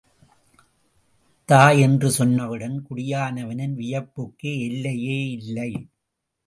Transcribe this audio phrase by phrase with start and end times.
[1.49, 5.71] தாய் என்று சொன்னவுடன் குடியானவனின் வியப்புக்கு எல்லையே இல்லை.